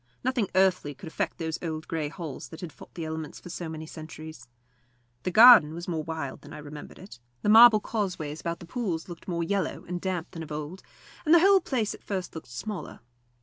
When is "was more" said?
5.75-6.01